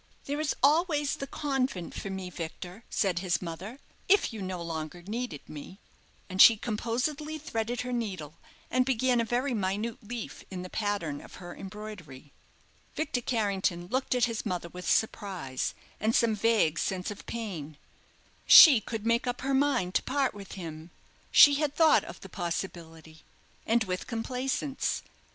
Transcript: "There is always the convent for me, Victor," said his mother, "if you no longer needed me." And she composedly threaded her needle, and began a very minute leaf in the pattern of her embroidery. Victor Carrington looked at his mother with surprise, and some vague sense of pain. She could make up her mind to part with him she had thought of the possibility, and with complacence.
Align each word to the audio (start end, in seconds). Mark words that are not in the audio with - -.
"There 0.25 0.41
is 0.41 0.55
always 0.63 1.17
the 1.17 1.27
convent 1.27 1.93
for 1.93 2.09
me, 2.09 2.31
Victor," 2.31 2.83
said 2.89 3.19
his 3.19 3.39
mother, 3.39 3.77
"if 4.09 4.33
you 4.33 4.41
no 4.41 4.59
longer 4.59 5.03
needed 5.03 5.47
me." 5.47 5.77
And 6.27 6.41
she 6.41 6.57
composedly 6.57 7.37
threaded 7.37 7.81
her 7.81 7.91
needle, 7.93 8.33
and 8.71 8.83
began 8.83 9.21
a 9.21 9.23
very 9.23 9.53
minute 9.53 9.99
leaf 10.01 10.43
in 10.49 10.63
the 10.63 10.71
pattern 10.71 11.21
of 11.21 11.35
her 11.35 11.55
embroidery. 11.55 12.31
Victor 12.95 13.21
Carrington 13.21 13.85
looked 13.89 14.15
at 14.15 14.25
his 14.25 14.43
mother 14.43 14.69
with 14.69 14.89
surprise, 14.89 15.75
and 15.99 16.15
some 16.15 16.33
vague 16.33 16.79
sense 16.79 17.11
of 17.11 17.27
pain. 17.27 17.77
She 18.47 18.81
could 18.81 19.05
make 19.05 19.27
up 19.27 19.41
her 19.41 19.53
mind 19.53 19.93
to 19.93 20.01
part 20.01 20.33
with 20.33 20.53
him 20.53 20.89
she 21.31 21.53
had 21.61 21.75
thought 21.75 22.03
of 22.05 22.21
the 22.21 22.27
possibility, 22.27 23.21
and 23.67 23.83
with 23.83 24.07
complacence. 24.07 25.03